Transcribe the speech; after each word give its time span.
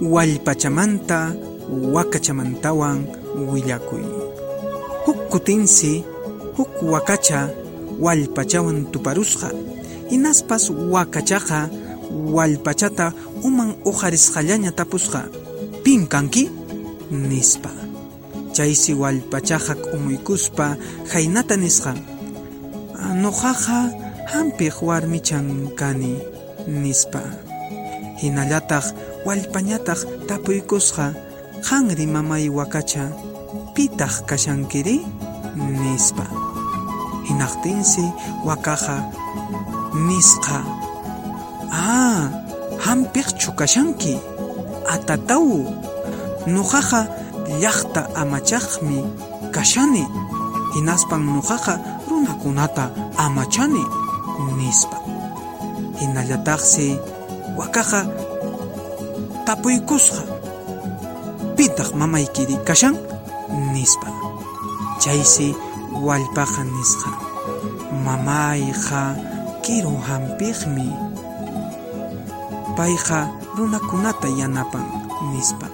wallpachamanta 0.00 1.32
wakachamantawan 1.92 3.06
willakuy 3.52 4.02
huk 5.06 5.28
kutinsi 5.30 6.04
huk 6.56 6.82
wakacha 6.82 7.48
wallpachawan 8.00 8.86
tuparusqa. 8.92 9.52
Hinaspas 10.10 10.70
wakachaqa 10.70 11.68
wallpachata 12.10 13.12
uman 13.44 13.76
uharisqallaña 13.84 14.72
tapusqa. 14.72 15.28
Kanki 16.08 16.50
nispa. 17.10 17.70
Chaysi 18.52 18.94
wallpachaqa 18.94 19.74
k'umuykuspa 19.74 20.76
haynata 21.12 21.56
nisqa. 21.56 21.94
Nuqaqa 23.22 23.78
hampiq 24.32 24.82
warmichan 24.82 25.74
kani 25.74 26.14
nispa 26.68 27.49
hinallataq 28.22 28.84
wallpañataq 29.26 30.00
tapuykusqa. 30.28 31.06
Qanri 31.66 32.06
mamay 32.06 32.48
wakacha 32.48 33.12
pitaq 33.74 34.14
kashankiri? 34.28 34.96
Nispa. 35.56 36.24
Hinaqtinsi 37.26 38.06
wakaqa 38.48 38.96
nisqa. 40.08 40.58
Ah 41.72 42.30
hampiqchu 42.84 43.50
kashanki. 43.60 44.14
Atataw. 44.94 45.46
Nuqaqa 46.54 47.00
llaqta 47.60 48.02
amachaqmi 48.20 48.98
kashani. 49.54 50.04
Hinaspan 50.74 51.22
nuqaqa 51.36 51.74
runakunata 52.08 52.84
amachani. 53.24 53.84
Nispa. 54.58 54.96
Hinallataqsi 56.00 57.19
wakaqa 57.60 58.00
tapuykusqa 59.46 60.22
pitaq 61.56 61.92
mamaykiri 62.00 62.56
kashan 62.68 62.96
nispa 63.72 64.08
chaysi 65.02 65.48
wallpaqa 66.06 66.62
nisqa 66.76 67.10
mamayqa 68.06 69.02
kiru 69.64 69.94
hampiqmi 70.08 70.88
payqa 72.76 73.28
runakunata 73.56 74.28
yanapan 74.40 74.86
nispa. 75.32 75.68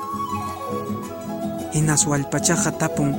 Hinas 1.71 2.03
wallpachaqa 2.11 2.75
tapun 2.81 3.15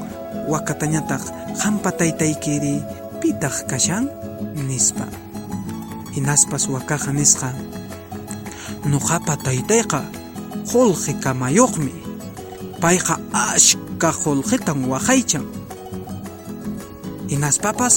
wakatañataq 0.51 1.23
hampa 1.63 1.95
taytaykiri 1.95 2.83
pitaq 3.21 3.69
kashan 3.69 4.11
nispa. 4.67 5.05
Hinaspas 6.11 6.67
wakaqa 6.67 7.13
nisqa 7.13 7.53
nuqapa 8.91 9.33
taytayqa 9.45 10.01
qullqi 10.71 11.13
kamayuqmi 11.23 11.93
payqa 12.81 13.15
ashka 13.33 14.09
qullqitan 14.23 14.79
waqaychan. 14.91 15.45
Hinaspapas 17.31 17.95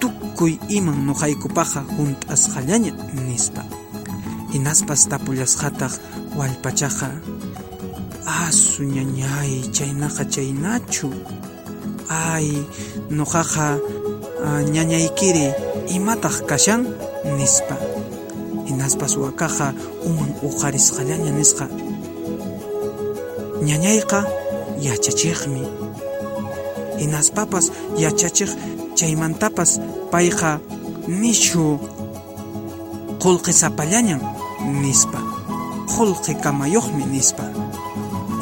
tukuy 0.00 0.54
iman 0.78 0.98
nuqaykupaqa 1.08 1.80
hunt'asqallaña 1.96 2.92
nispa. 3.26 3.62
Hinaspas 4.52 5.00
tapullasqataq 5.10 5.92
wallpachaqa 6.38 7.08
asu 8.46 8.82
ñañay 8.94 9.52
chaynaqa 9.76 10.22
chaynachu. 10.34 11.08
Ay 12.08 12.48
nuqaqa 13.10 13.66
ñañaykiri 14.74 15.46
imataq 15.96 16.46
kashan 16.48 16.82
nispa 17.38 17.91
hinaspas 18.68 19.16
wakaqa 19.16 19.74
uman 20.08 20.30
uqarisqallaña 20.42 21.30
nisqa 21.38 21.66
ñañayqa 23.68 24.20
yachachiqmi 24.86 25.62
hinaspapas 26.98 27.70
yachachiq 27.98 28.50
chaymantapas 28.94 29.80
payqa 30.12 30.60
nishu. 31.08 31.78
Qullqi 33.22 33.52
sapallañan 33.52 34.20
nispa. 34.82 35.18
Qullqi 35.94 36.34
kamayuqmi 36.42 37.04
nispa. 37.14 37.44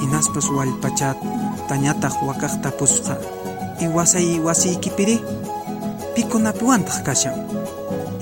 Hinaspas 0.00 0.46
wallpachatañataq 0.56 2.14
wakaq 2.28 2.54
tapusqa 2.62 3.14
y 3.80 3.86
wasay 3.88 4.40
wasiykipiri 4.46 5.16
pikunapiwantaq 6.14 6.98
kashan 7.06 7.49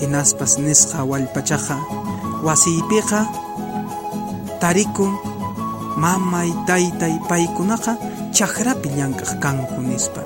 hinaspas 0.01 0.59
nisqa 0.59 1.05
wallpachaqa. 1.05 1.77
Wasiypiqa 2.47 3.21
tarikun 4.61 5.13
mamay 6.03 6.51
taytay 6.67 7.15
paykunaqa 7.29 7.93
chaqrapi 8.37 8.89
llank'aq 8.97 9.31
kanku 9.43 9.81
nispa. 9.83 10.23